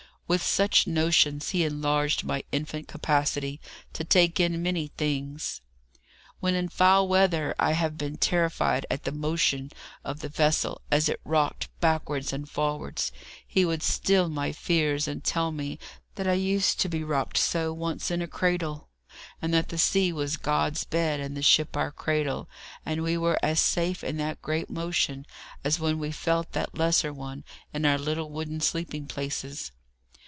With 0.27 0.41
such 0.41 0.87
notions 0.87 1.49
he 1.49 1.65
enlarged 1.65 2.23
my 2.23 2.45
infant 2.53 2.87
capacity 2.87 3.59
to 3.91 4.05
take 4.05 4.39
in 4.39 4.63
many 4.63 4.87
things. 4.87 5.59
When 6.39 6.55
in 6.55 6.69
foul 6.69 7.09
weather 7.09 7.53
I 7.59 7.73
have 7.73 7.97
been 7.97 8.15
terrified 8.15 8.85
at 8.89 9.03
the 9.03 9.11
motion 9.11 9.71
of 10.05 10.21
the 10.21 10.29
vessel, 10.29 10.83
as 10.89 11.09
it 11.09 11.19
rocked 11.25 11.67
backwards 11.81 12.31
and 12.31 12.49
forwards, 12.49 13.11
he 13.45 13.65
would 13.65 13.83
still 13.83 14.29
my 14.29 14.53
fears, 14.53 15.05
and 15.05 15.21
tell 15.21 15.51
me 15.51 15.77
that 16.15 16.27
I 16.29 16.33
used 16.35 16.79
to 16.79 16.87
be 16.87 17.03
rocked 17.03 17.35
so 17.37 17.73
once 17.73 18.09
in 18.09 18.21
a 18.21 18.25
cradle, 18.27 18.87
and 19.41 19.53
that 19.53 19.67
the 19.67 19.77
sea 19.77 20.13
was 20.13 20.37
God's 20.37 20.85
bed 20.85 21.19
and 21.19 21.35
the 21.35 21.41
ship 21.41 21.75
our 21.75 21.91
cradle, 21.91 22.49
and 22.85 23.03
we 23.03 23.17
were 23.17 23.37
as 23.43 23.59
safe 23.59 24.01
in 24.01 24.15
that 24.19 24.41
great 24.41 24.69
motion 24.69 25.25
as 25.65 25.77
when 25.77 25.99
we 25.99 26.09
felt 26.09 26.53
that 26.53 26.77
lesser 26.77 27.11
one 27.11 27.43
in 27.73 27.85
our 27.85 27.97
little 27.97 28.29
wooden 28.29 28.61
sleeping 28.61 29.07
places. 29.07 29.73